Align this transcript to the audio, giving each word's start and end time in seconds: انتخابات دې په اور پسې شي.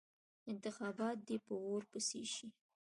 انتخابات 0.51 1.17
دې 1.27 1.37
په 1.45 1.53
اور 1.65 1.81
پسې 1.91 2.21
شي. 2.33 2.47